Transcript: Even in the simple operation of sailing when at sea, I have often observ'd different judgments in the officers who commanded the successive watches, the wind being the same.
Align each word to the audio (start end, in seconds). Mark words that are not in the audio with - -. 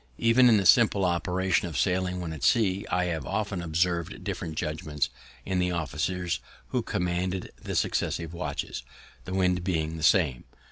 Even 0.17 0.49
in 0.49 0.57
the 0.57 0.65
simple 0.65 1.05
operation 1.05 1.67
of 1.67 1.77
sailing 1.77 2.19
when 2.19 2.33
at 2.33 2.41
sea, 2.43 2.87
I 2.89 3.05
have 3.05 3.23
often 3.23 3.61
observ'd 3.61 4.23
different 4.23 4.55
judgments 4.55 5.11
in 5.45 5.59
the 5.59 5.69
officers 5.71 6.39
who 6.69 6.81
commanded 6.81 7.51
the 7.61 7.75
successive 7.75 8.33
watches, 8.33 8.81
the 9.25 9.35
wind 9.35 9.63
being 9.63 9.97
the 9.97 10.01
same. 10.01 10.45